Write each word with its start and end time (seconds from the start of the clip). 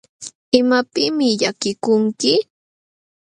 ¿Imapiqmi 0.59 1.27
llakikunki? 1.41 2.33